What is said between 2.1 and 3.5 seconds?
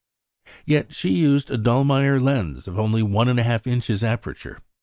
lens of only one and a